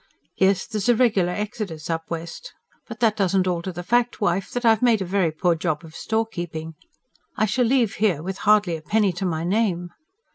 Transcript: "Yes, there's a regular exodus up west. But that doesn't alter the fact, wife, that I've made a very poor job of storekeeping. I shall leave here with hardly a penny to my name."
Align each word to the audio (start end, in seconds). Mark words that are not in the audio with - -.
"Yes, 0.35 0.65
there's 0.65 0.89
a 0.89 0.95
regular 0.95 1.31
exodus 1.31 1.87
up 1.87 2.09
west. 2.09 2.53
But 2.87 3.01
that 3.01 3.15
doesn't 3.15 3.45
alter 3.47 3.71
the 3.71 3.83
fact, 3.83 4.19
wife, 4.19 4.49
that 4.49 4.65
I've 4.65 4.81
made 4.81 4.99
a 4.99 5.05
very 5.05 5.29
poor 5.31 5.53
job 5.53 5.83
of 5.83 5.93
storekeeping. 5.95 6.73
I 7.37 7.45
shall 7.45 7.65
leave 7.65 7.93
here 7.97 8.23
with 8.23 8.39
hardly 8.39 8.75
a 8.75 8.81
penny 8.81 9.13
to 9.13 9.27
my 9.27 9.43
name." 9.43 9.89